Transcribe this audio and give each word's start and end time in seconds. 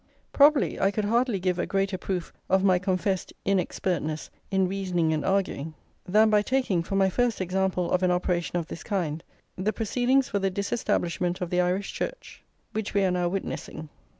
Probably 0.33 0.79
I 0.79 0.89
could 0.89 1.05
hardly 1.05 1.39
give 1.39 1.59
a 1.59 1.67
greater 1.67 1.95
proof 1.95 2.33
of 2.49 2.63
my 2.63 2.79
confessed 2.79 3.33
inexpertness 3.45 4.31
in 4.49 4.67
reasoning 4.67 5.13
and 5.13 5.23
arguing, 5.23 5.75
than 6.07 6.31
by 6.31 6.41
taking, 6.41 6.81
for 6.81 6.95
my 6.95 7.07
first 7.07 7.39
example 7.39 7.91
of 7.91 8.01
an 8.01 8.09
operation 8.09 8.57
of 8.57 8.65
this 8.65 8.81
kind, 8.81 9.23
the 9.55 9.71
proceedings 9.71 10.27
for 10.27 10.39
the 10.39 10.49
disestablishment 10.49 11.39
of 11.39 11.51
the 11.51 11.61
Irish 11.61 11.93
Church, 11.93 12.41
which 12.71 12.95
we 12.95 13.03
are 13.03 13.11
now 13.11 13.27
witnessing. 13.29 13.89